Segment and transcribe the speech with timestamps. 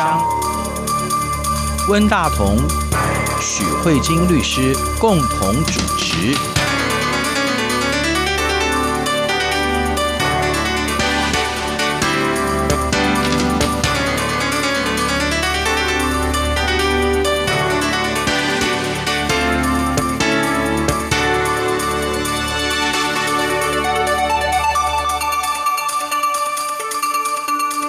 [0.00, 0.18] 章，
[1.88, 2.56] 温大同、
[3.38, 6.34] 许慧晶律师共同主持。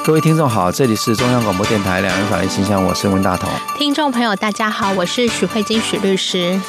[0.04, 3.48] 各位听众好，这里是中央广播电台两岸法律信箱，我是温大同。
[3.78, 6.60] 听众朋友大家好，我是许慧金许律师。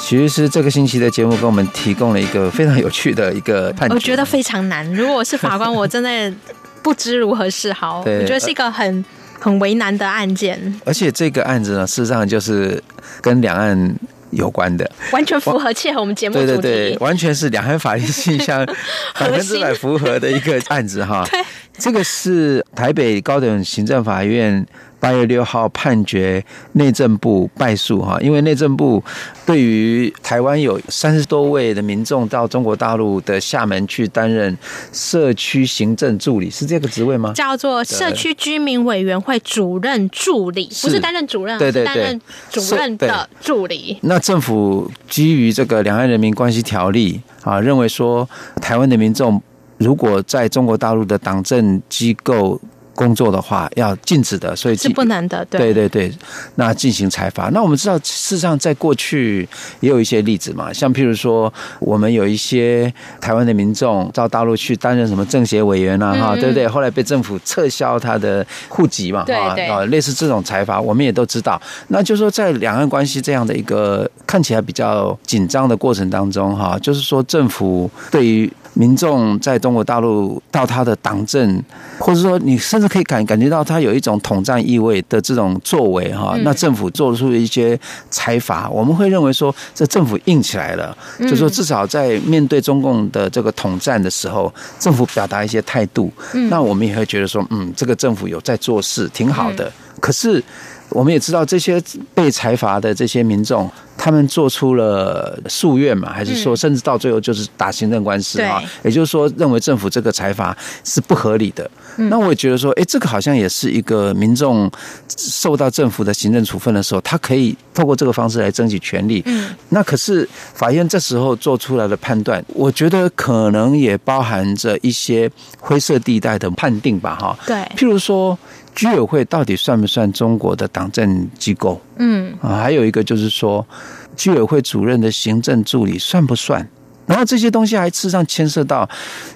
[0.00, 4.88] 许律师这个星期的节目给我们提供了一个非常有趣的一个判决，我觉得非常难。
[4.94, 6.32] 如果我是法官，我真的
[6.80, 7.98] 不知如何是好。
[8.00, 9.04] 我觉得是一个很
[9.40, 10.80] 很为难的案件。
[10.84, 12.80] 而且这个案子呢，事实上就是
[13.20, 13.96] 跟两岸
[14.30, 16.34] 有关的，完全符合切合我们节目。
[16.36, 18.64] 对对对，完全是两岸法律信箱
[19.18, 21.26] 百分之百符合的一个案子哈。
[21.32, 21.44] 对。
[21.78, 24.66] 这个是台北高等行政法院
[24.98, 29.02] 八月六号判决内政部败诉哈，因为内政部
[29.44, 34.56] 对于台湾有三十多位的民众到中国大陆的厦门去担任
[34.92, 37.32] 社区行政助理，是这个职位吗？
[37.34, 43.98] 叫做社区居民委员会主任助理，不是担任主任，对对对，担任主任的助理。
[44.00, 48.28] 那政府基于这个《两岸人民关系条例》啊，认为说
[48.62, 49.40] 台湾的民众。
[49.78, 52.60] 如果在中国大陆的党政机构
[52.94, 55.44] 工作的话，要禁止的，所以是不能的。
[55.50, 56.10] 对对对，
[56.54, 57.50] 那进行裁罚。
[57.50, 59.46] 那我们知道，事实上在过去
[59.80, 66.66] 也有一些例子嘛，像譬如说，我们有一些台湾的民众到大陆去担任什么政协委员啊，哈、嗯，对不对？
[66.66, 71.60] 后来被政府撤销他的户籍嘛，哈，啊，类似这种裁罚，我们也都知道。
[71.88, 81.62] 那就是说，在两岸关系这样的一个看起来比较紧张的过程当中，哈，就是说政府对于民众在中国大陆到他的党政，
[81.98, 87.78] 或者说你甚至可以感感觉到他有一种统战意味的这种作为哈，那政府做出一些
[88.10, 96.12] 裁罚，我们会认为说这政府硬起来了，就是说至少在面对中共的这个统战的时候，政府表达一些态度，
[96.50, 99.72] 那我们也会觉得说，嗯，这个政府有在做事，挺好的。
[99.98, 100.44] 可是
[100.90, 101.82] 我们也知道这些
[102.14, 103.70] 被裁罚的这些民众。
[103.98, 106.12] 他们做出了诉愿嘛？
[106.12, 108.62] 还是说，甚至到最后就是打行政官司啊？
[108.84, 111.68] 也就是说，认为政府这个裁罚是不合理的。
[111.96, 114.70] 那我也觉得说，哎，这个好像也是一个民众
[115.16, 119.22] 受到政府的行政处分的时候，他可以透过这个方式来争取权利。
[119.24, 127.16] 嗯，那可是法院这时候做出来的判断，我觉得可能也包含着一些灰色地带的判定吧？
[127.16, 128.38] 哈，对，譬如说。
[128.76, 131.80] 居委会到底算不算中国的党政机构？
[131.96, 133.66] 嗯啊，还有一个就是说，
[134.14, 136.68] 居委会主任的行政助理算不算？
[137.06, 138.86] 然后这些东西还事实上牵涉到，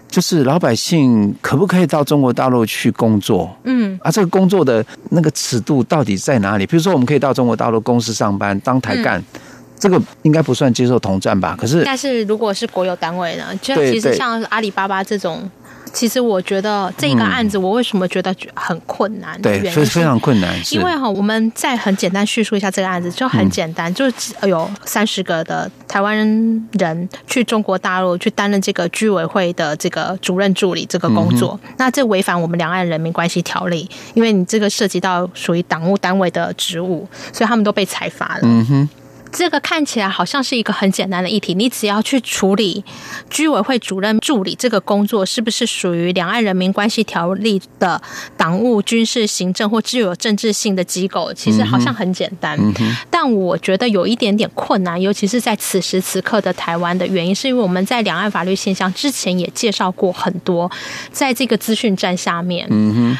[0.09, 3.51] 就是老百姓可不可以到中国大陆去工作？
[3.65, 6.67] 嗯啊，这个工作的那个尺度到底在哪里？
[6.67, 9.23] 比如说，我们可以到中国大陆公司上班当台干，
[9.79, 11.57] 这个应该不算接受统战吧？
[11.59, 13.57] 可是，但是如果是国有单位呢？
[13.63, 15.49] 就其实像阿里巴巴这种。
[15.93, 19.41] 其实我觉得这个案子，我为什么觉得很困难？
[19.43, 20.55] 对，非非常困难。
[20.71, 26.17] 因为哈，我们再很简单叙述一下这个案子，就很简单，就是有三十个的台湾
[26.73, 38.41] 人去中国大陆去担任这个居委会的这个主任助理这个工作，那这违反我们两岸人民关系条例，因为你这个涉及到属于党务单位的职务，所以他们都被裁罚了。
[38.43, 38.89] 嗯哼。
[39.33, 42.85] 这个看起来好像是一个很简单的议题，你只要去处理
[43.29, 48.01] 居委会主任助理这个工作，是不是属于两岸人民关系条例的
[48.37, 51.33] 党务、军事、行政或具有政治性的机构？
[51.33, 52.59] 其实好像很简单，
[53.09, 60.71] 但我觉得有一点点困难，尤其是在此时此刻的台湾的原因，是因为我们在两岸法律现象之前也介绍过很多，
[61.13, 63.17] 在这个资讯站下面，嗯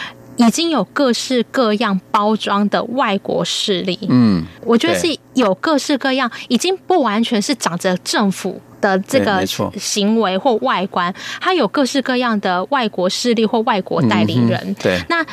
[0.47, 9.45] 已经有各式各样包装的外国势力，嗯，我觉得是有各式各样，已经不完全是长着政府的这个
[9.79, 15.25] 行为或外观，它有各式各样的外国势力或外国代理人，对，那。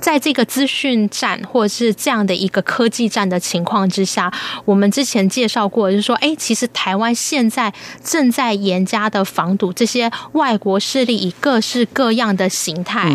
[0.00, 4.32] 在这个资讯战或者是这样的一个科技战的情况之下，
[4.64, 7.72] 我们之前介绍过，就是说，哎，其实台湾现在
[8.02, 13.12] 正在严加的防堵这些外国势力以各式各样的形态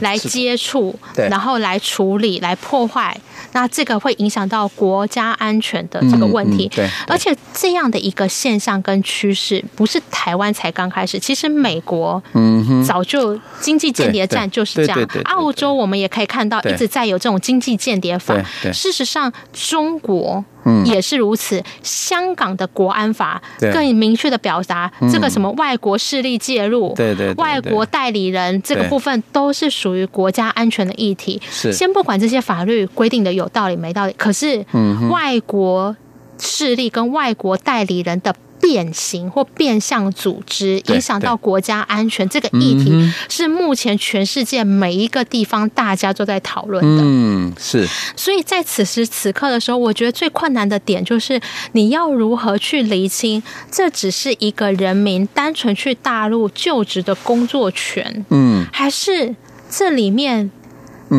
[0.00, 3.18] 来接触，然后来处理、来破坏。
[3.52, 6.68] 那这个会影响到国家安全的这个问题。
[6.68, 16.26] 对，而且这样的一个现象跟趋势，不是台湾才刚开始，其实美国嗯早就经济间谍战就是这样，澳洲我们也可以。
[16.26, 18.34] 看到一直在有这种经济间谍法。
[18.72, 21.62] 事实上，中国嗯，也是如此。
[21.82, 23.40] 香港的国安法
[23.72, 31.40] 更明确的表达，这个什么外国势力介入，对对，外国代理人这个部分都是属于国家安全的议题。
[31.48, 34.64] 是，先不管这些法律规定的有道理没道理，可是，
[35.10, 35.96] 外国
[36.38, 38.34] 势力跟外国代理人的。
[38.66, 47.02] 变形或变相组织影响到国家安全，这个议题是目前全世界每一个地方大家都在讨论的。
[47.04, 47.86] 嗯，是。
[48.16, 51.40] 所以在此时此刻的时候，我觉得最困难的点就是
[51.72, 53.40] 你要如何去厘清，
[53.70, 59.36] 这只是一个人民单纯去大陆就职的工作权，嗯，还是
[59.70, 60.50] 这里面。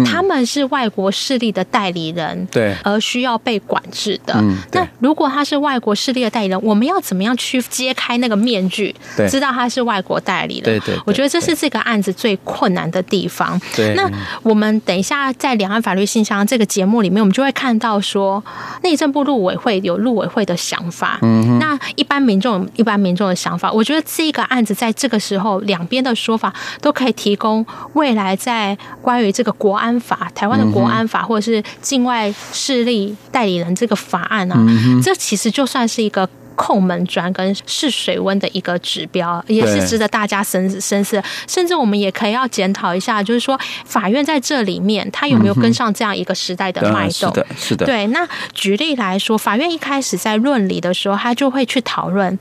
[0.06, 4.44] 他们是外国势力的代理人，对，而需要被管制的。
[4.74, 8.94] 那如果他是外国势力的代理人，我们要怎么样去揭开那个面具，
[9.30, 10.64] 知道他是外国代理人？
[10.64, 13.58] 对对，我觉得这是这个案子最困难的地方。
[13.76, 14.12] 对，那
[14.44, 18.44] 我们等一下在两岸法律信箱这个节目里面，我们就会看到说，
[18.84, 29.77] 内政部陆委会有陆委会的想法，嗯，那一般民众一般民众的想法，我觉得这个案子在这个时候两边的说法都可以提供未来在关于这个国。
[29.78, 41.22] 国安法，台湾的国安法，或者是境外势力代理人这个法案啊，嗯、这其实就算是一个控门砖跟试水温的一个指标，也是值得大家深深思。
[41.48, 47.30] 甚至我们也可以要检讨一下，就是说法院在这里面，他有没有跟上这样一个时代的脉动？
[47.30, 47.86] 嗯、是的，是的。
[47.86, 52.36] 对，那举例来说，法院一开始在论理的时候，他就会去讨论，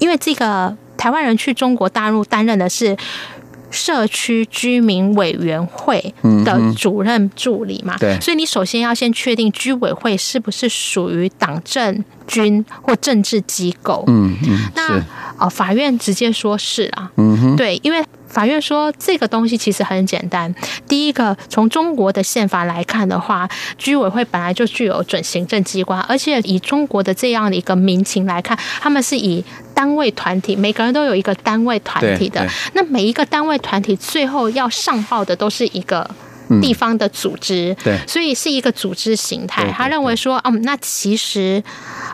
[0.00, 2.96] 因为这个台湾人去中国大陆担任的是。
[3.74, 14.04] 社区居民委员会的主任助理嘛，对，所以你首先要先确定居委会是不是属于党政军或政治机构。
[14.06, 15.02] 嗯嗯，那
[15.38, 18.02] 哦，法院直接说是啊，嗯哼，对，因为。
[18.26, 20.52] 法院说，这个东西其实很简单。
[20.88, 23.48] 第一个，从中国的宪法来看的话，
[23.78, 29.44] 居委会本来就具有准行政机关，而且以中国的这样的一个民情来看，他们是以
[29.74, 32.46] 单位团体，每个人都有一个单位团体的。
[32.72, 36.08] 那每一个单位团体最后要上报的都是一个。
[36.60, 39.66] 地方的组织，嗯、对，所以是一个组织形态。
[39.72, 41.60] 他认为说，嗯，那其实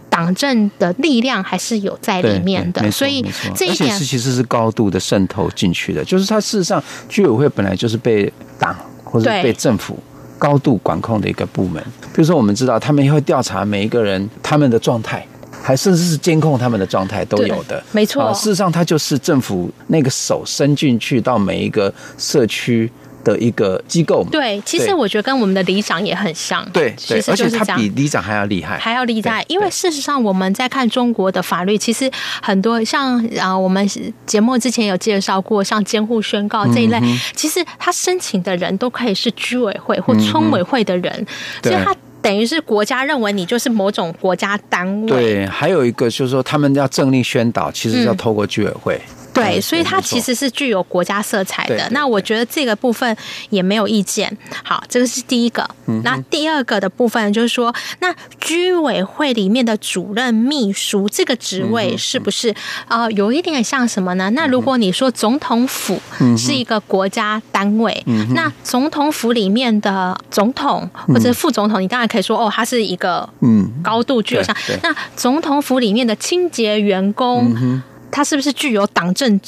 [0.09, 3.21] 党政的力量还是有在里面的，所以
[3.57, 6.05] 这一点是其实是高度的渗透进去的。
[6.05, 9.99] 就是它事实上，居委会本来就是被党或者被政府
[10.39, 11.83] 高度管控的一个部门。
[12.15, 15.27] 比如说，我们知道他们也会调查每一个人他们的状态，
[15.63, 17.83] 还甚至是监控他们的状态都有的。
[17.93, 22.91] 没错，事实上，它就是政府那个手伸进去到每一个社区。
[23.23, 29.45] 的一个机构，对，其实我觉得跟我们的里长也很像，对，其实就是他比里长还要厉害，还要厉害。
[29.47, 32.11] 因为事实上，我们在看中国的法律，其实
[32.41, 33.87] 很多像啊，我们
[34.25, 36.99] 节目之前有介绍过，像监护宣告这一类，
[37.35, 41.27] 其实他申请的人都可以是居委会或村委会的人，
[41.63, 45.09] 所以他等于是国家认为你就是某种国家单位。
[45.09, 49.01] 对，还有一个就是说，他们要政令宣导，其实要透过居委会。
[49.33, 51.89] 对，所以它其实是具有国家色彩的。
[51.91, 53.17] 那我觉得这个部分
[53.51, 54.37] 也没有意见。
[54.65, 55.69] 好，这个是第一个。
[56.05, 62.51] 那第二个的部分就是说，那居委会里面的主任秘书这个职位是不是
[62.87, 64.31] 啊、呃，有一点像什么呢？
[64.31, 66.01] 那如果你说总统府
[66.37, 68.05] 是一个国家单位，
[68.35, 74.55] 那总统府里面的总统或者副总统，你当然可以说哦，他是一个嗯高度具有像。
[74.83, 77.81] 那总统府里面的清洁员工。
[78.11, 79.41] 他是不是具有党政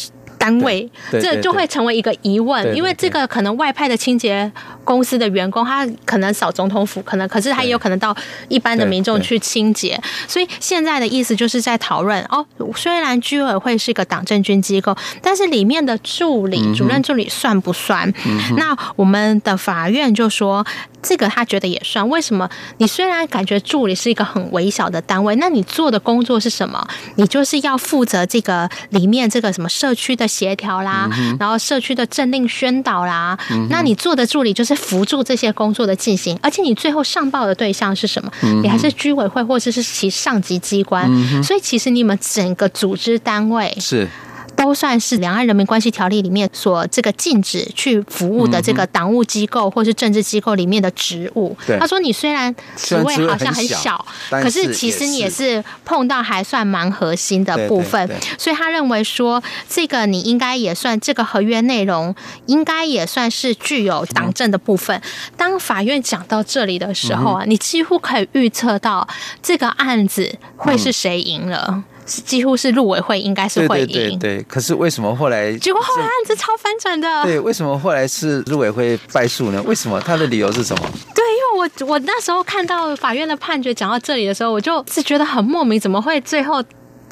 [0.43, 0.91] 单位？
[1.13, 4.51] 这就会成为一个疑问，因为这个可能外派的清洁
[4.83, 8.17] 公司的员工，他可能扫总统府，可能可是他也有可能到
[8.49, 9.97] 一般的民众去清洁。
[10.27, 18.13] 所以现在的意思就是在讨论哦，虽然居委会是一个党政军机构，但是里面的助理、主任助理算不算？
[18.57, 20.67] 那我们的法院就说。
[21.05, 22.49] 这个他觉得也算，为什么？
[22.79, 26.87] 你虽然感觉助理是一个很微小的单位，那你做的工作是什么？
[27.17, 33.39] 你就是要负责这个里面这个什么社区的协调啦，嗯、然后社区的政令宣导啦。
[33.51, 38.33] 嗯、那你做的助理就是辅助这些工作的进行，而且你最后上报的对象是什么？
[38.43, 44.09] 嗯、你还是居委会或者是其上级机关，嗯、所以其实你们整个组织单位是。
[44.57, 51.57] 都算是《两岸人民关系条例》里面所这个禁止去服务的这个党务机构或是政治机构里面的职务。
[51.81, 58.09] 他说：“你虽然职位好像很小，可是其实你也是碰到还算蛮核心的部分。
[58.39, 62.15] 所以他认为说，这个你应该也算这个合约内容，
[62.47, 65.01] 应该也算是具有党政的部分。
[65.37, 69.07] 当法院讲到这里的时候啊，你几乎可以预测到
[69.43, 71.85] 这个案子会是谁赢了。”
[72.21, 73.87] 几乎是陆委会应该是会赢。
[73.87, 75.57] 对对对，可是为什么后来？
[75.59, 77.23] 结果后来案子超反转的。
[77.23, 79.63] 对，为什么后来是陆委会败诉呢？
[79.65, 80.01] 为什么？
[80.01, 80.83] 他的理由是什么？
[81.15, 86.63] 对，因为我我那时候看到法院的判决讲到这里的时候，我就是觉得很莫名，怎么会最后？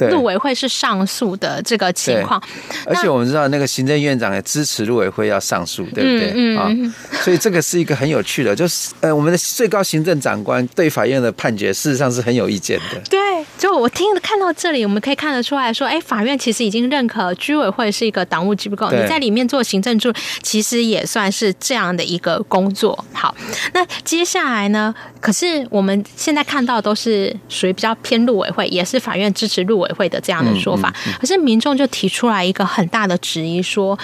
[0.08, 2.42] 陆委会是上诉的这个情况，
[2.86, 6.32] 而且我们知道那个行政院长也支持陆委会要上诉，对不对？
[6.34, 13.00] 嗯，嗯，所以这个是一个很有趣的，就是呃，我们的最高行政长官对法院的判决事实上是很有意见的。
[13.10, 13.18] 对，
[13.58, 23.04] 就我听看到这里，我们可以看得出来说，哎，法院其实已经认可居委会是一个党务机构，你在里面做行政助理，其实也算是这样的一个工作。
[23.12, 23.34] 好，
[23.74, 24.94] 那接下来呢？
[25.20, 30.92] 可是我们现在看到都是属于比较偏陆委会，也是法院支持陆委会的这样的说法。
[31.20, 33.98] 可是民众就提出来一个很大的质疑，说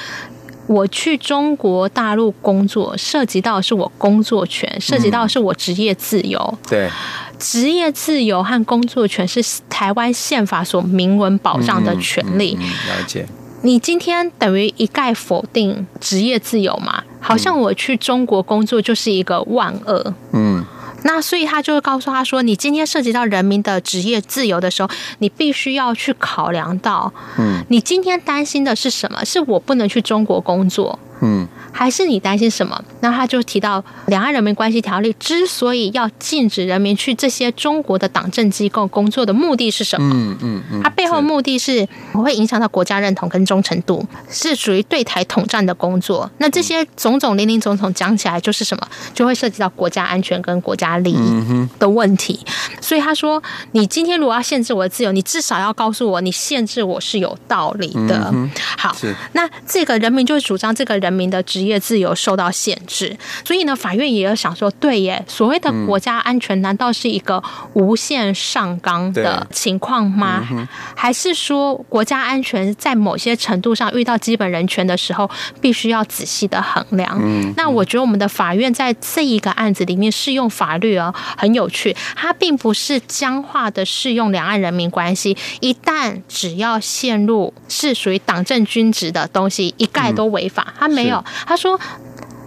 [0.67, 6.59] 我去中国大陆工作，涉及到的是我工作权，涉及到的是我职业自由。
[6.69, 6.91] 对，
[7.39, 9.41] 职业自由和工作权是
[9.71, 12.55] 台湾宪法所明文保障的权利。
[12.55, 13.27] 了解。
[13.63, 17.03] 你今天等于一概否定职业自由嘛？
[17.21, 20.15] 好像我去中国工作就是一个万恶。
[20.33, 20.56] 嗯。
[21.03, 24.89] 那所以他就会告诉他说：“你今天涉及到人民的职业自由的时候，
[25.19, 29.25] 你必须要去考量到，嗯，你今天担心的是什么？
[29.25, 32.83] 是我不能去中国工作，嗯。”还是你担心什么？
[33.01, 40.11] 那他就提到《两岸人民关系条例》之所以要禁止人民去这些中国的党政机构工作的目的是什么？
[40.15, 46.31] 嗯嗯嗯，它背后目的是我会影响到国家认同跟忠诚度，是属于对台统战的工作。
[46.39, 48.89] 那这些种种林林总总讲起来就是什么？
[49.13, 52.39] 就会涉及到国家安全跟国家利益的问题。
[52.81, 58.33] 所以他说，你今天如果要限制我的自由，你至少要告诉我，你限制我是有道理的。
[58.79, 58.95] 好，
[59.33, 70.47] 那这个人民就主张这个人民的职业自由受到限制，所以呢，法院也有想说，对耶，所谓的国家安全，难道是一个无限上纲的情况吗？
[70.51, 75.29] 嗯、还是说国家安全在某些程度上遇到基本人权的时候，
[75.61, 77.19] 必须要仔细的衡量？
[77.21, 91.25] 嗯、那我觉得我们的法院在这一个案子里面适用法律哦，很有趣，它并不是僵化的适用两岸人民关系，一旦只要陷入是属于党政军职的东西，一概都违法，它没有。
[91.47, 91.79] 他说：“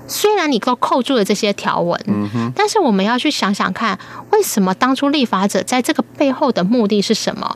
[0.10, 3.98] 虽然你都扣住了这些条文，嗯哼，但是我们要去想想看，
[4.32, 7.56] 为什么当初立法者在这个背后的目的是什么？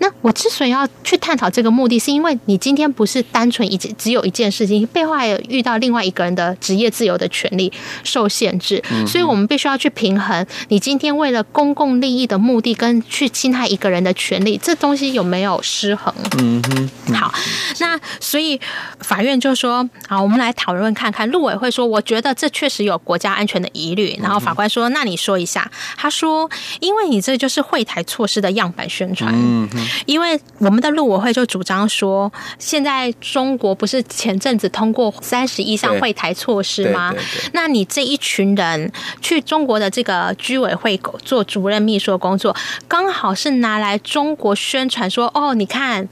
[0.00, 7.72] 那我之所以要去探讨这个目的，是因为你今天不是单纯一件只有一件事情，背后还有遇到另外一个人的职业自由的权利
[8.04, 10.46] 受限制，所以我们必须要去平衡。
[10.68, 16.14] 你今天为了公共利益的目的，跟去侵害一个人的权利，这东西有没有失衡？
[16.38, 17.32] 嗯哼，好，
[17.80, 18.60] 那所以
[19.00, 21.28] 法院就说：好，我们来讨论看看。
[21.30, 24.18] 陆委会说，我觉得这确实有国家安全的疑虑。
[24.22, 25.70] 然后法官说：那你说一下。
[25.96, 26.48] 他说：
[26.80, 29.32] 因为你这就是会台措施的样板宣传。
[29.34, 29.78] 嗯哼。
[30.06, 37.14] 因为我们的陆委会就主张说，现在中国不是前阵子通过三十一项会台措施吗？
[37.52, 42.54] 那你这一群人去中国的这个居委会做主任秘书的工作，
[42.86, 46.06] 刚好是拿来中国宣传说，哦，你看，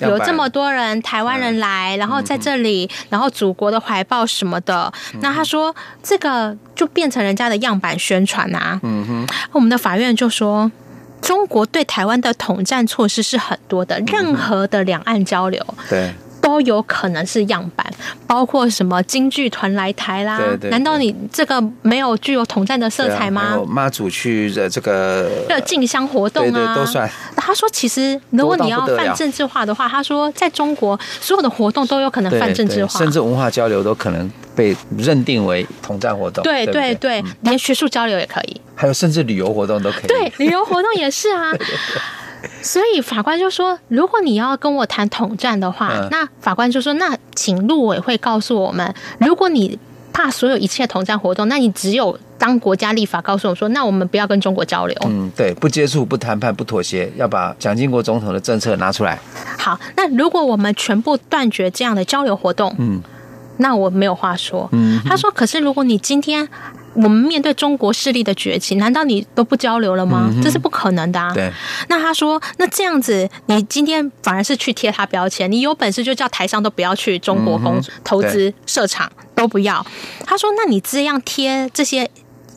[0.00, 4.92] 有这么多人台湾人来，然后在这里，然后祖国的怀抱什么的。
[5.20, 8.78] 那他说这个就变成人家的样板宣传啊。
[8.82, 10.70] 嗯哼，我们的法院就说。
[11.20, 16.14] 中国对台湾的统战措施是很多的，任何的两岸交流，对。
[16.50, 17.86] 都有可能是样板，
[18.26, 20.36] 包括什么京剧团来台啦？
[20.38, 23.62] 对对对，难道你这个没有具有统战的色彩吗？
[23.68, 27.08] 妈祖去的这个这进香活动啊，对对都算。
[27.36, 36.42] 他说，其实如果你要泛政治化的话，他说在中国所有的活动都有可能泛政治化，甚至文化交流都可能被认定为统战活动。
[36.42, 40.06] 对对对，连学术交流也可以，还有甚至旅游活动都可以。
[40.08, 41.52] 对，旅游活动也是啊。
[41.54, 42.00] 对对对
[42.62, 49.78] 所以法官就说：“如果你要跟我谈统战的话，嗯、那法官就说：那请陆委会告诉我们，如果你
[50.12, 54.96] 怕所有一切统战活动，那你只有当国家立法告诉我说，那我们不要跟中国交流。
[55.04, 59.18] 嗯，对，不接触、不谈判、不妥协，要把蒋经国总统的政策拿出来。
[59.58, 63.00] 好，那如果我们全部断绝这样的交流活动，嗯，
[63.60, 64.68] 那我没有话说。
[64.72, 66.48] 嗯，他说：可是如果你今天……
[66.92, 70.28] 我们面对中国势力的崛起，难道你都不交流了吗？
[70.42, 71.32] 这是不可能的啊。
[71.32, 71.48] 对。
[71.88, 75.50] 那他说，那这样子，你今天反而是去贴他标签。
[75.50, 79.86] 你有本事就叫台商都不要去中国工投资设厂，都不要。
[80.26, 82.10] 他说，那你这样贴这些。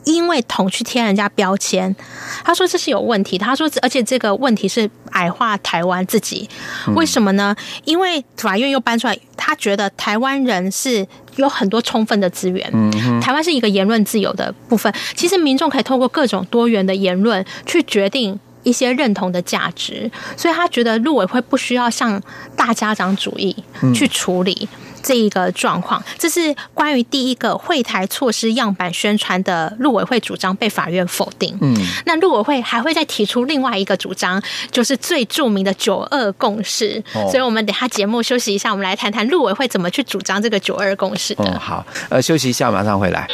[0.06, 1.96] 因为桶去贴人家标签，
[2.44, 3.46] 他说这是有问题的。
[3.46, 6.50] 他说，而且这个问题是矮化台湾自己。
[6.96, 7.56] 为什么呢？
[7.86, 11.06] 因为法院又搬出来，他觉得台湾人是
[11.38, 12.92] 有很多充分的资源。
[13.22, 14.94] 台湾是一个言论自由的部分。
[15.16, 22.22] 其实民众可以透过各种多元的言论去决定一些认同的价值，所以他觉得陆委会不需要像
[22.56, 23.56] 大家长主义
[23.94, 24.68] 去处理。
[24.72, 31.54] 嗯这一个状况，这是关于第一个会台措施样板宣传的陆委会主张被法院否定。
[31.60, 34.42] 嗯，那陆委会还会再提出另外一个主张，
[34.72, 37.04] 就是最著名的九二共识。
[37.16, 41.44] 哦，所以我们等下节目休息一下，我们来谈谈陆委会怎么去主张这个九二共识的。
[41.44, 43.28] 嗯，好，呃，休息一下，马上回来。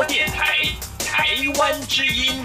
[0.00, 0.56] 播电台
[0.98, 1.26] 台
[1.58, 2.42] 湾之音。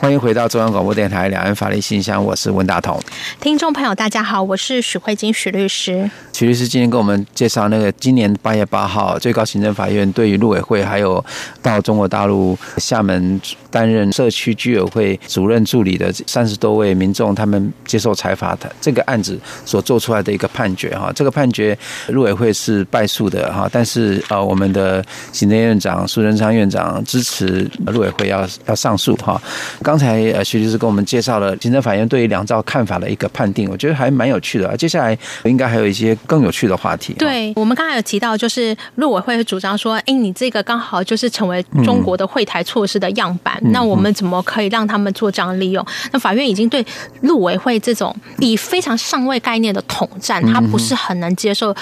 [0.00, 2.98] 欢迎回到中央广播电台两岸法律信箱，我是温大同。
[3.38, 6.10] 听众朋友，大家好，我是许慧金许律师。
[6.40, 11.22] 徐律师今天跟我们介绍那个今年八月八号，最高行政法院对于陆委会还有
[11.60, 13.38] 到中国大陆厦门
[13.70, 21.76] 担任社区居委会主任助理的三十多位民众，他们接受裁罚的这个案子所做出来的一个判决哈，这个判决
[22.08, 29.38] 陆委会是败诉的哈，但是呃，我们的行政院长苏贞昌院长支持陆委会要要上诉哈。
[29.82, 34.74] 刚才呃，许律师跟我们介绍了行政法院对于两造看法的一个判定，我觉得还蛮有趣的。
[34.78, 37.12] 接下来应该还有一些更有趣的话题。
[37.14, 45.84] 对，我们刚才有提到，就是陆委会主张说，哎，你这个刚好就是成为中国的会台措施的样板，嗯、那我们怎么可以让他们做这样利用？
[46.12, 46.86] 那法院已经对
[47.22, 51.74] 陆委会这种以非常上位概念的统战，他不是很能接受。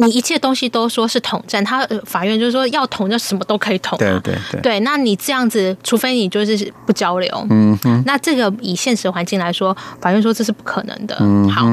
[0.00, 4.80] 你一切东西都说是统战，他法院就是说要统就什么都可以统，啊，对对对，对。
[4.80, 11.16] 那你这样子，除非你就是不交流，嗯哼，那这个以现实环境来说，法院说这是不可能的。
[11.20, 11.66] 嗯，好，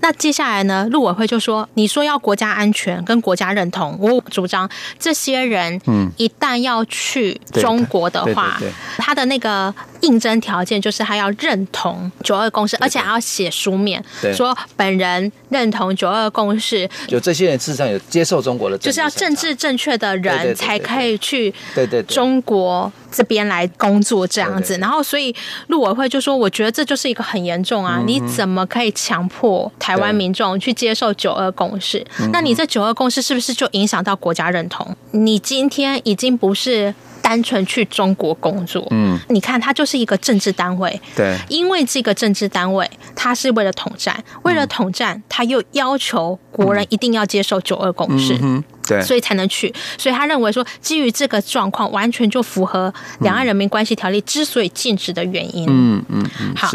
[0.00, 8.60] 那接下来呢，陆委会就说，你说要国家安全跟国家认同，我主张这些人，嗯，一旦要去中国的话，
[8.98, 14.04] 他的那个应征条件就是他要认同九二共识，而且还要写书面，
[14.34, 17.58] 说本人认同九二共识，有这些人。
[17.62, 24.76] 事实上有接受中国的，就是要政治正确的人才可以去对对中国这边来工作这样子。
[24.78, 25.32] 然后，所以
[25.68, 28.02] 陆委会就说：“我觉得这就是一个很严重啊！
[28.04, 32.04] 你怎么可以强迫台湾民众去接受九二共识？
[32.32, 34.96] 那你这九二共识是不是就影响到国家认同？
[35.12, 36.92] 你今天已经不是。”
[37.32, 42.86] 单纯去中国工作，嗯，你看，它就是一个政治单位，对，因为这个政治单位，
[43.16, 48.38] 它是为了统战，为了统战，他又要求国人一定要接受九二共识。
[48.42, 49.72] 嗯对，所以才能去。
[49.96, 52.92] 所以他认为说，基于这个状况，完全就符合
[53.22, 55.66] 《两岸人民关系条例》之所以禁止的原因。
[55.68, 56.52] 嗯嗯嗯。
[56.56, 56.70] 好，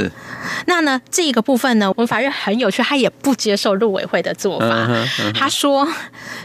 [0.67, 4.65] 那呢，这一个部分呢，我们法院很有趣，他也不接受陆委会的做法。
[4.65, 5.85] 嗯嗯、他说，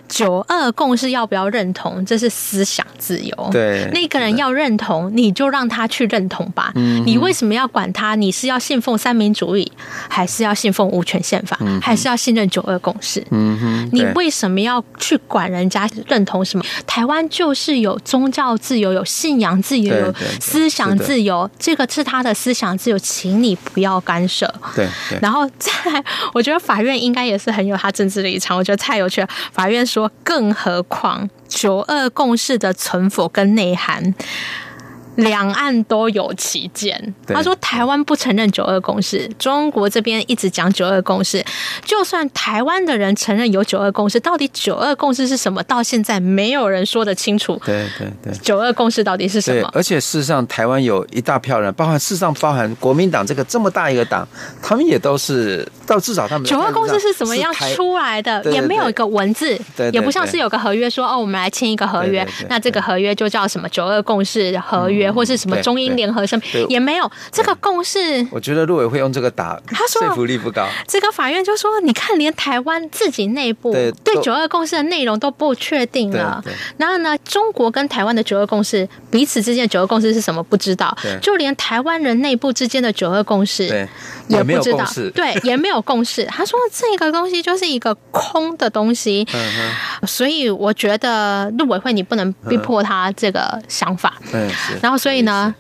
[0.09, 3.49] 九二共识要不要认同，这是思想自由。
[3.53, 6.73] 对，那个人要认同，你就让他去认同吧。
[6.75, 7.05] 嗯。
[7.07, 8.17] 你为什么要管他？
[8.17, 9.71] 你是要信奉三民主义，
[10.09, 13.25] 还是要信奉五权宪法，嗯、还是要信任九二共识？
[13.31, 13.91] 嗯哼。
[13.93, 15.52] 你为什么要去管？
[15.53, 16.65] 人家认同什么？
[16.87, 21.49] 台湾就是有宗教自由，有信仰自由，有思想自由。
[21.59, 24.53] 这个是他的思想自由，请你不要干涉。
[24.75, 25.19] 对，对。
[25.21, 28.57] 然后再来，我觉得法院应该也是很有他政治立场。
[28.57, 29.29] 我觉得太有趣了。
[29.53, 34.15] 法院说，更何况九二共识的存否跟内涵。
[35.17, 37.15] 两岸都有旗舰。
[37.27, 41.45] 他说：“台湾不承认九二共识，中国这边一直讲九二共识。
[41.85, 45.63] 就算台湾的人承认有九二共识，到底九二共识是什么？
[45.65, 47.61] 到现在没有人说得清楚。
[47.65, 49.69] 对对对，九二共识到底是什么？
[49.73, 54.27] 而且事实上，台湾有一大票人，包含事实上包含国民党这个这么大一个党，
[54.63, 58.43] 他们也都是到至少他们九二共识是怎么样出来的？
[58.51, 59.59] 也没有一个文字，
[59.93, 68.27] 也不像是有个合约说哦，我们来签一个合约，那这个合约就叫什么九二共识合约。”或是什么中英联合声明也没有这个共识。
[68.31, 70.69] 我觉得陆委会用这个打，他说说服力不高。
[70.87, 73.73] 这个法院就说：“你看，连台湾自己内部
[74.05, 76.43] 对九二共识的内容都不确定了。
[76.77, 80.43] 然后呢，中国跟台湾的九二共识，彼此之间的九二共识是什么？
[80.43, 80.97] 不知道。
[81.21, 83.65] 就连台湾人内部之间的九二共识
[84.29, 84.85] 也不知道。
[85.15, 86.25] 对，也没有共识。
[86.31, 89.27] 他说这个东西就是一个空的东西。
[90.07, 94.15] 所以我觉得陆委会你不能逼迫他这个想法。
[94.81, 95.55] 然后所以呢，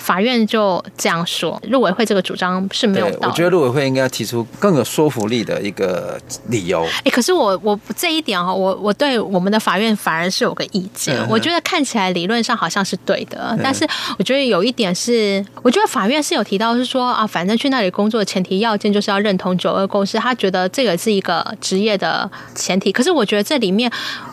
[0.00, 3.26] 法院就这样说，陆委会这个主张是没有道理。
[3.26, 6.86] 我觉得陆委会应该要提出更有说服力的一个理由。
[7.04, 11.16] 哎，可是我我这一点哈，我我对我们的法院反而是有个意见。
[11.16, 13.86] 嗯、我觉得看起来理论上好像是对的，嗯、但是
[14.18, 22.92] 我觉得有一点是，我觉得法院是有提到是说啊，反正去那里工作的前提要件就是要认同九二共识，他觉得这个是一个职业的前提。
[22.92, 23.90] 可是我觉得这里面。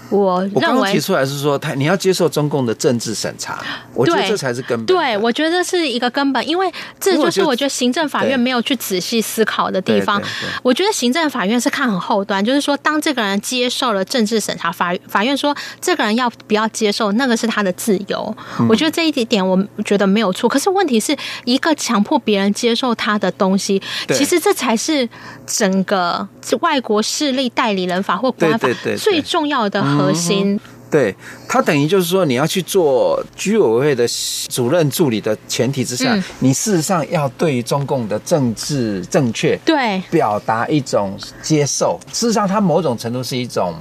[0.09, 3.59] 我我刚刚认为提出来是说，他你要接受中共的政治审查，
[3.95, 4.85] 我觉得这才是根本。
[4.85, 10.21] 对，我觉得是一个根本，因为这就是我觉得行政法院没有去仔细思考的地方。
[10.61, 18.35] 我觉得行政法院是看很后端，就是说，当这个人接受了政治审查，法法院说这个人要不要接受，那个是他的自由。
[18.59, 20.49] 嗯、我觉得这一点点我觉得没有错。
[20.49, 21.13] 可是问题是
[21.43, 25.07] 一个强迫别人接受他的东西，其实这才是
[25.45, 26.25] 整个
[26.61, 30.59] 外国势力代理人法或国安法最重要的核心。
[30.93, 31.15] 对，
[31.49, 34.05] 他等于就是说，你要去做居委会的
[34.47, 41.99] 主任助理的前提之下，嗯、你事实上要对于中共的政治正确对表达一种接受。
[42.13, 43.73] 事实上，它某种程度是一种。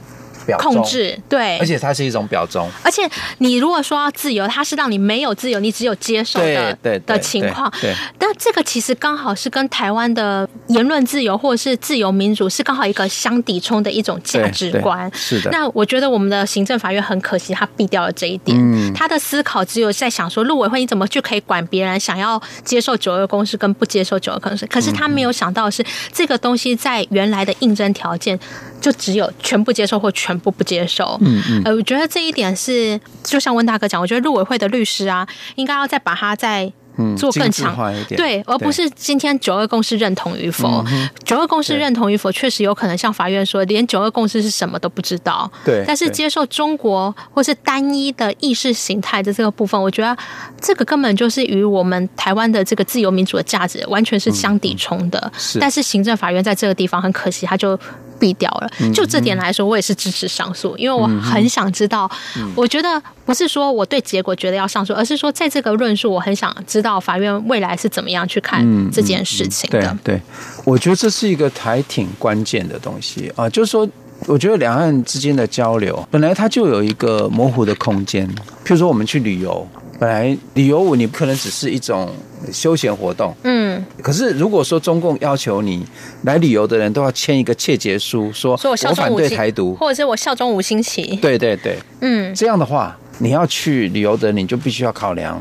[0.58, 2.68] 控制对，而且它是一种表忠。
[2.82, 3.02] 而且
[3.38, 7.72] 你如果说要自由，它是让你没有自由，你只有接受的对的情况。
[7.80, 15.10] 对，但这个其实刚好是跟台湾的言论自由或者是自由民主是刚好一个相抵冲的一种价值观。
[15.14, 15.50] 是的。
[15.50, 18.56] 那我觉得我们的行政法院很可惜，他避掉了这一点。
[18.58, 18.92] 嗯。
[18.94, 24.66] 他的思考只有在想说，陆委会你怎么去可以管别人想要接受九二共识跟不接受九二共识？
[24.66, 28.38] 可是他没有想到的是，这个东西在原来的应征条件
[28.80, 36.72] 就只有全部接受或全部不接受，嗯嗯，呃，我觉得这一点是，就像温大哥讲，我觉得陆委会的律师啊，应该要再把它再。
[36.98, 37.74] 嗯，做更强
[38.18, 40.84] 对，而不是今天九二共识认同与否。
[41.24, 45.50] 九二共识认同与否，确实有可能像法院说，连九二共识是什么都不知道。
[45.64, 50.14] 对，但是接受中国或是单一的意识形态的这个部分，我觉得
[50.60, 55.32] 这个根本就是与我们台湾的这个自由民主的价值完全是相抵冲的。
[55.38, 57.74] 是，但是行政法院在这个地方很可惜，他就
[58.22, 58.70] 避掉了。
[58.94, 62.08] 就这点来说，我也是支持上诉，因为我很想知道。
[62.54, 67.00] 我觉得不是说我对结果觉得要上诉，而是说在这个论述，我很想知道。
[67.00, 69.80] 法院未来是怎么样去看这件事情的？
[69.80, 70.22] 嗯嗯、对，对，
[70.64, 73.50] 我觉得这是一个还挺关键的东西啊。
[73.50, 73.88] 就是说，
[74.26, 78.28] 我觉得两岸之间的交流本来它就有一个模糊的空间。
[78.64, 79.66] 譬如说，我们去旅游，
[80.02, 82.10] 本来旅游你不可能只是一种
[82.52, 83.80] 休闲活动，嗯。
[84.02, 85.86] 可是如果说中共要求你
[86.24, 95.40] 来旅游的人都要签一个切结书，说我反对台独，或者是我效忠五星旗，对对对，嗯，这样的话，你要去旅游的人，你就必须要考量。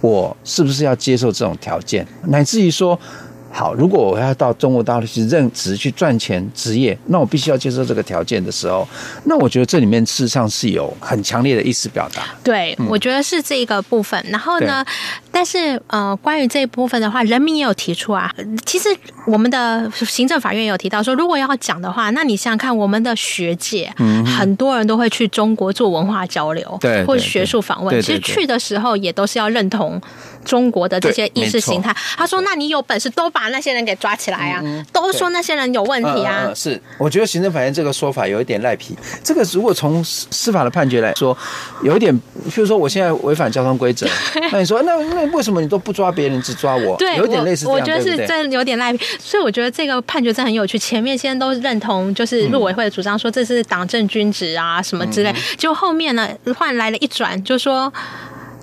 [0.00, 2.96] 我是不是要接受这种条件，乃至于说，
[3.58, 8.86] 好，如果我要到中国大陆去任职、去赚钱、职业，那我必须要接受这个条件的时候，
[9.24, 12.22] 那我觉得这里面事实上是有很强烈的意思表达。
[12.44, 14.24] 对，嗯、我觉得是这一个部分。
[14.28, 14.84] 然后呢，
[15.38, 18.28] 但是呃，关于这一部分的话，人民也有提出啊。
[18.66, 18.88] 其实
[19.24, 28.02] 我们的行政法院也有提到说，如果要讲的话，那你想想看，我们的学界，嗯，很多人都会去中国做文化交流，对，或者学术访问。
[28.02, 30.02] 其实去的时候也都是要认同。
[30.44, 34.62] 中国的这些意识形态，他说：“那你有本事都把那些人给抓起来啊！
[34.64, 38.96] 嗯、都说那些人有问题啊！”是，我觉得行政法院这个说法有一点赖皮。
[39.22, 41.36] 这个如果从司法的判决来说，
[41.82, 42.14] 有一点，
[42.48, 44.06] 譬如说我现在违反交通规则，
[44.50, 46.96] 那你说那那为什么你都不抓别人，只抓我？
[46.96, 47.66] 对，有点类似。
[47.66, 49.04] 我觉得是真有点赖皮。
[49.18, 50.78] 所以我觉得这个判决真很有趣。
[50.78, 57.92] 前面先都认同，就是陆委会的主张，说这是党政军职啊什么之类，就后面呢换来了一转，就说。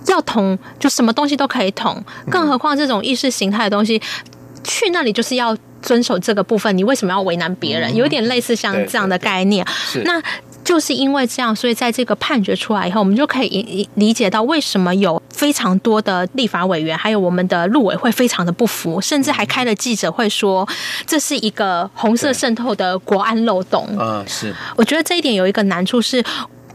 [0.08, 2.00] 要捅就什么东西都可以捅，
[2.30, 4.00] 更何况这种意识形态的东西，
[4.62, 6.78] 去那里就是要遵守这个部分。
[6.78, 7.92] 你为什么要为难别人？
[7.92, 9.66] 有点类似像这样的概念。
[10.04, 10.22] 那
[10.66, 20.68] 就是因为这样，所以在这个判决出来以后，我们就可以理解到为什么有非常多的立法委员，还有我们的陆委会非常的不服，甚至还开了记者会说
[21.06, 23.86] 这是一个红色渗透的国安漏洞。
[23.96, 24.52] 嗯，是。
[24.76, 26.24] 我觉得这一点有一个难处是。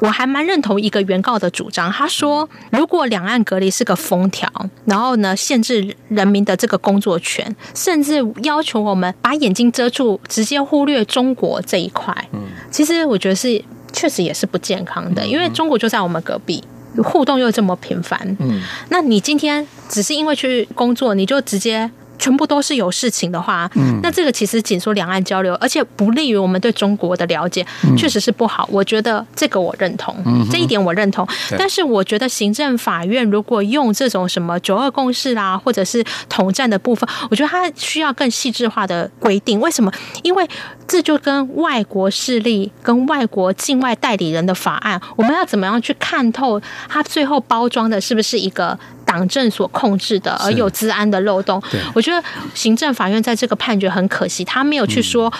[0.02, 4.52] 我还蛮认同一个原告的主张，他说，如果两岸隔离是个封条，
[4.86, 12.40] 然后呢，限制人民的这个工作权，甚至要求我们把眼睛遮住，直接忽略中国这一块，嗯，
[12.72, 16.64] 其实我觉得是确实也是不健康的，因为中国就在我们隔壁，
[17.04, 21.90] 互动又这么频繁，嗯，那你今天只是因为去工作，你就直接。
[22.22, 27.66] 全部都是有事情的话，嗯，那这个其实仅说两岸交流，而且不利于我们对中国的了解，
[27.98, 28.70] 确实是不好。
[28.72, 30.16] 我觉得这个我认同，
[30.52, 31.28] 这一点我认同。
[31.58, 39.60] 但是我觉得行政法院如果用这种什么九二共识啦，或者是统战的部分，我觉得它需要更细致化的规定。
[39.60, 39.92] 为什么？
[40.22, 40.48] 因为
[40.88, 51.62] 这就跟外国势力、跟外国境外代理人的法案，我们要怎么样去看透它最后包装的是不是一个党政所控制的，而有治安的漏洞。
[51.94, 55.32] 我觉得行政法院在这个判决很可惜，他没有去说。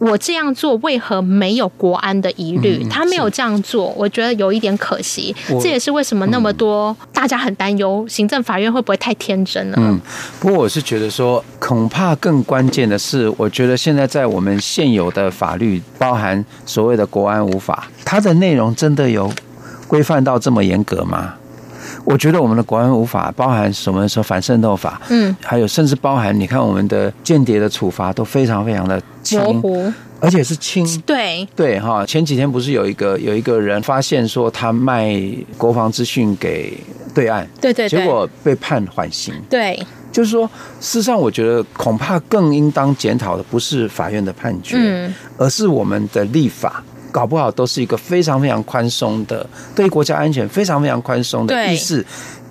[0.00, 2.82] 我这样做为何没有国安的疑虑？
[2.88, 5.36] 他没有这样做，我觉得有一点可惜。
[5.60, 9.76] 这也是为什么那么多大家很担忧行政法院会不会太天真了。
[9.78, 10.00] 嗯，
[10.40, 19.30] 不过我是觉得说，恐怕更关键的是，我觉得现在在我们现有的法律，包含所谓的国安无法，它的内容真的有
[19.86, 21.34] 规范到这么严格吗？
[22.04, 24.06] 我觉得我们的国安无法包含什么？
[24.10, 29.40] 说反渗透法，嗯，还有甚至包含你看我们的间谍的处罚都非常非常的轻，
[30.20, 30.84] 而且是轻。
[31.02, 35.16] 对对哈，前几天不是有一个有一个人发现说他卖
[35.56, 36.76] 国防资讯给
[37.14, 39.32] 对岸，对对，结果被判缓刑。
[39.48, 40.44] 对，就是说，
[40.80, 46.82] 事实上我觉得恐怕更应当检讨的不是法院的判决，嗯，而是我们的立法。
[47.10, 52.04] 搞不好都是一个非常非常宽松的，对于国家安全非常非常宽松的意识。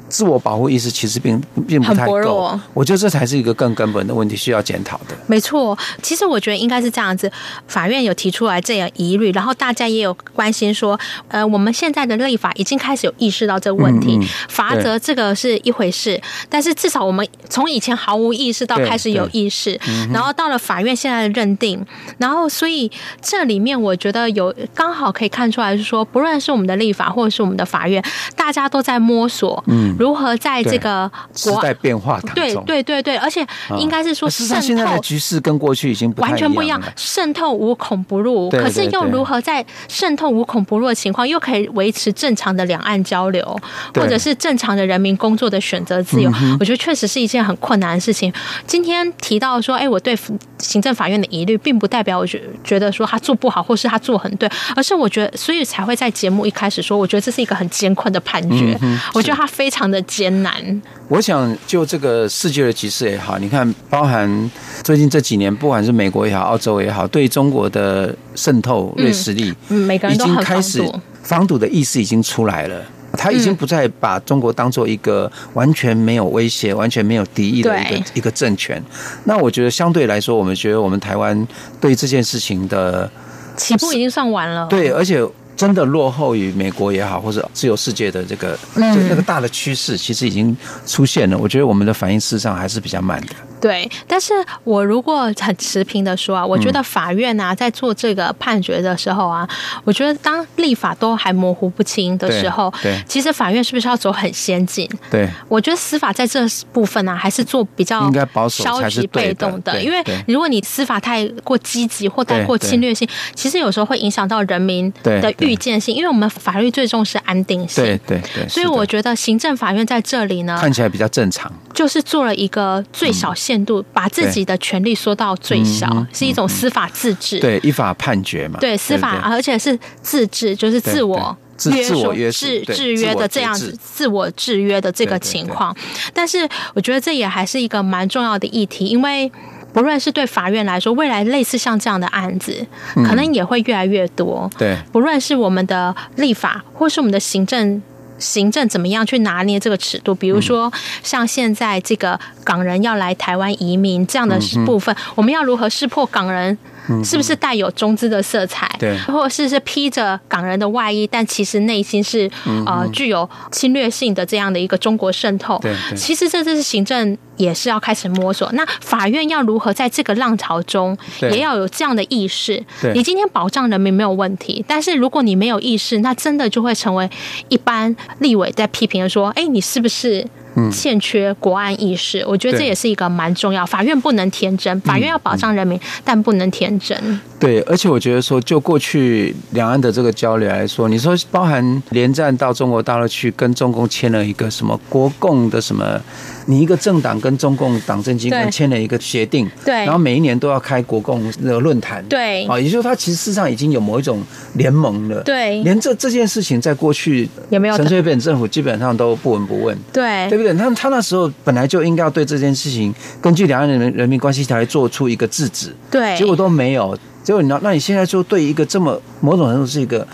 [0.10, 5.15] 自我保护意识其实并并不太够，我觉得这才是一个更根本的问题，需要检讨的。
[5.28, 7.32] 没错，其实我觉得应该是这样子，
[7.67, 14.19] 法院有提出来这样疑虑，然后大家也有关心说，呃，我们现在的立法已经开始有意识到这个问题，
[14.50, 16.19] 罚则这个是一回事，
[16.50, 19.80] 但是至少我们从以前毫无意识到开始有意识，
[20.12, 21.86] 然后到了法院现在的认定，
[22.17, 22.89] 然后所以
[23.22, 28.04] 这里面我觉得有刚好可以看出来是说，不论是我们的立法或者是我们的法院，
[28.36, 29.95] 大家都在摸索，嗯。
[30.00, 32.64] 如何在这个时代变化当中？
[32.66, 33.46] 对对对对，而且
[33.78, 36.82] 应该是说渗透，现在的局势跟过去已经完全不一样。
[36.96, 43.60] 渗透无孔不入，可是又如何在渗透无孔不入的情况，又可以维持正常的两岸交流，
[43.94, 46.32] 或者是正常的人民工作的选择自由？
[46.62, 48.32] 我觉得确实是一件很困难的事情。
[48.66, 50.18] 今天提到说，哎，我对
[50.60, 58.80] 行政法院的疑虑，并不代表我觉觉得说他做不好，或是他做很对，而是我觉得，所以才会在节目一开始说，我觉得这是一个很艰困的判决。
[59.14, 59.88] 我觉得他非常。
[59.89, 64.52] 的艰难，我想就这个世界的局势也好，你看，包含
[64.84, 70.84] 最近这几年，不管是美国也好，澳洲也好，对中国的渗透锐实力，嗯，每个人都很开始
[71.23, 78.82] 防堵的意识已经出来了，他已经不再把中国当做一个完全没有威胁、完全没有敌意的一个一个政权。
[79.23, 81.47] 那我觉得相对来说，我们觉得我们台湾
[81.82, 83.10] 对这件事情的
[83.58, 85.25] 起步已经算晚了，对，而且。
[85.60, 90.56] 真的落后于美国也好，或者自由世界的这个，就那个大的趋势，其实已经
[90.88, 91.38] 出现了。
[91.38, 93.36] 我觉得我们的反应事实上还是比较慢的。
[93.60, 99.45] 对，但是我如果很持平的说啊，我觉得法院啊在做这个判决的时候啊，
[99.84, 104.89] 我觉得当立法都还模糊不清的时候，对，其实法院是不是要走很先进？
[105.12, 106.39] 对，我觉得司法在这
[106.72, 117.84] 部分呢，还是做比较应该保守、消极、被动的，因为如果你司法太过积极或太过侵略性，其实有时候会影响到人民的预见性，因为我们法律最重视安定性。
[117.84, 127.40] 对对对，所以我觉得行政法院在这里呢，看起来比较正常，就是做了一个最小限度，把自己的权利缩到最小，是一种司法自治。
[127.40, 128.60] 对，依法判决嘛。
[128.60, 131.38] 对，司法，而且是自治，就是自我
[131.72, 135.76] 约束、制制约的这样子，自我制约的这个情况。
[136.14, 139.30] 但是，我觉得这也还是一个蛮重要的议题，因为
[139.74, 144.50] 不论是对法院来说，未来类似像这样的案子，可能也会越来越多。
[144.58, 147.82] 对，不论是我们的立法，或是我们的行政。
[148.18, 150.14] 行政怎么样去拿捏这个尺度？
[150.14, 150.70] 比如说，
[151.02, 156.58] 像现在这个港人要来台湾移民这样的部分，我们要如何识破港人？
[157.04, 158.69] 是不是带有中资的色彩？
[158.80, 162.30] 对，或者是是披着港人的外衣，但其实内心是
[162.65, 165.58] 呃具有侵略性的这样的一个中国渗透。
[165.60, 168.52] 对，其实这就是行政也是要开始摸索。
[168.54, 172.63] 那法院要如何在这个浪潮中，也要有这样的意识？
[172.82, 177.10] 对，你今天保障人民没有问题，但是如果你没有意识，那真的就会成为
[177.49, 180.25] 一般立委在批评的说：“哎，你是不是？”
[180.72, 183.66] 欠缺国安意识，我觉得这也是一个蛮重要。
[183.66, 187.20] 法院不能天真，法院要保障人民，但不能天真。
[187.40, 196.02] 对，而且我觉得说，就过去两岸的这个交流来说，你说包含连战到中国大陆去跟中共签了一个什么国共的什么，
[196.48, 204.22] 你一个政党跟中共党政机关签了一个协定，对，然后每一年都要开国共那个论坛，对，啊，也就是说，他其实事实上已经有某一种
[204.56, 210.58] 联盟了，对，连这这件事情在过去也没有陈水扁政府基本上都不闻不问，对，对不对？
[210.58, 216.97] 他他那时候本来就应该要对这件事情根据两岸人民人民关系条例做出一个制止，对，结果都没有。
[217.21, 220.08] 结果你那，那你现在就对一个这么某种程度是一个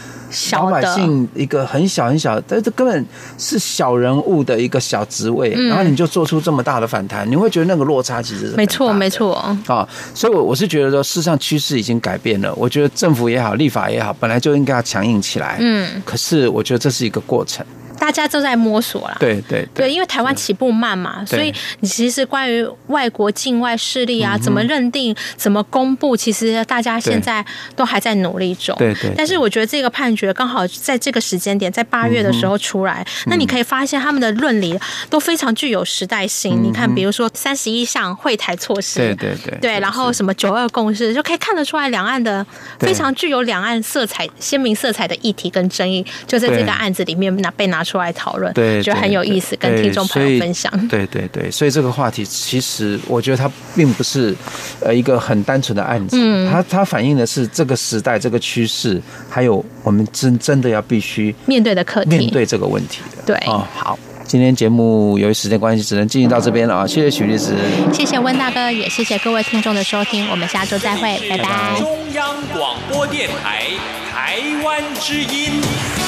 [0.52, 3.06] 老百姓一个很小很小，但这根本
[3.38, 9.88] 是小人物的一个小职位，然后你就做出这么大的反弹，你会觉得那个落差其实是没错没错啊。
[10.14, 12.54] 所以，我我是觉得说，事实上趋势已经改变了。
[12.56, 15.58] 我觉得政府也好，立法也好，本来就应该要强硬起来。
[15.62, 17.66] 嗯，可是我觉得这是一个过程。
[18.06, 19.18] 大家都在摸索啦。
[19.20, 27.44] 对对对，因为台湾起步慢嘛，所以你其实关于外国境外势力啊，怎么认定、怎么公布，其实大家现在
[27.76, 28.76] 都还在努力中。
[28.78, 29.12] 对对。
[29.18, 36.64] 但是我觉得这个判决刚好在这个时间点，在八月的时候出来，那你可以发现他们的论理都非常具有时代性。
[36.64, 42.46] 你看，比如说三十一项会台措施，对对对，对，然后什么九二共识，就可以看得出来两岸的
[42.80, 50.70] 非常具有两岸色彩鲜明色彩的议题跟争议，就在这个案子里面拿被拿出来讨论，对，觉得很有意思，跟听众朋友分享。
[50.90, 54.36] 对对对，所以这个话题其实我觉得它并不是
[54.82, 63.24] 呃一个很单纯的案子，嗯，它它反映的是这个时代这个趋势，还有我们真真的要必须面对的课题，面对这个问题的。
[63.26, 66.86] 对，哦，好，今天节目由于时间关系，只能进行到这边了啊！
[66.86, 67.54] 谢谢许律师，
[67.94, 71.80] 谢谢温大哥，也谢谢各位听众的收听，我们下周再会，拜拜。
[71.80, 73.68] 中央广播电台
[74.12, 76.05] 台湾之音。